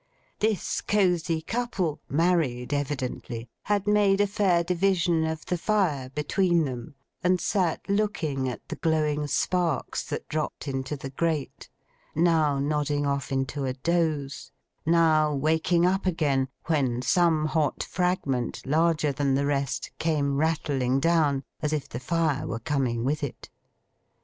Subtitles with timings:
[0.39, 6.95] This cosy couple (married, evidently) had made a fair division of the fire between them,
[7.23, 11.69] and sat looking at the glowing sparks that dropped into the grate;
[12.15, 14.51] now nodding off into a doze;
[14.87, 21.43] now waking up again when some hot fragment, larger than the rest, came rattling down,
[21.61, 23.51] as if the fire were coming with it.